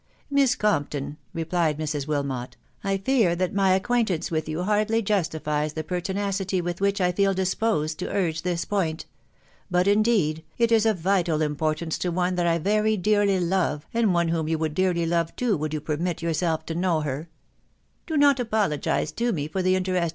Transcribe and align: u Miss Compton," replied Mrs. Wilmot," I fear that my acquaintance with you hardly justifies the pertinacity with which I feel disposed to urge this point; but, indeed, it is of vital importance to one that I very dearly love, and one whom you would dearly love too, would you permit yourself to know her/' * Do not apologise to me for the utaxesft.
u 0.31 0.35
Miss 0.37 0.55
Compton," 0.55 1.17
replied 1.31 1.77
Mrs. 1.77 2.07
Wilmot," 2.07 2.57
I 2.83 2.97
fear 2.97 3.35
that 3.35 3.53
my 3.53 3.73
acquaintance 3.75 4.31
with 4.31 4.49
you 4.49 4.63
hardly 4.63 5.03
justifies 5.03 5.73
the 5.73 5.83
pertinacity 5.83 6.59
with 6.59 6.81
which 6.81 6.99
I 6.99 7.11
feel 7.11 7.35
disposed 7.35 7.99
to 7.99 8.09
urge 8.09 8.41
this 8.41 8.65
point; 8.65 9.05
but, 9.69 9.87
indeed, 9.87 10.43
it 10.57 10.71
is 10.71 10.87
of 10.87 10.97
vital 10.97 11.43
importance 11.43 11.99
to 11.99 12.09
one 12.11 12.33
that 12.33 12.47
I 12.47 12.57
very 12.57 12.97
dearly 12.97 13.39
love, 13.39 13.85
and 13.93 14.11
one 14.11 14.29
whom 14.29 14.47
you 14.47 14.57
would 14.57 14.73
dearly 14.73 15.05
love 15.05 15.35
too, 15.35 15.55
would 15.55 15.71
you 15.71 15.79
permit 15.79 16.23
yourself 16.23 16.65
to 16.65 16.73
know 16.73 17.01
her/' 17.03 17.27
* 17.69 18.05
Do 18.07 18.17
not 18.17 18.39
apologise 18.39 19.11
to 19.11 19.31
me 19.31 19.47
for 19.47 19.61
the 19.61 19.75
utaxesft. 19.75 20.09